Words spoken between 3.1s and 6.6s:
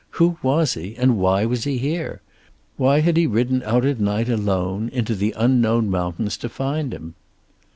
he ridden out at night alone, into unknown mountains, to